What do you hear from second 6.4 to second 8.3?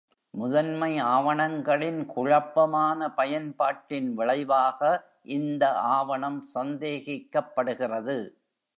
சந்தேகிக்கப்படுகிறது.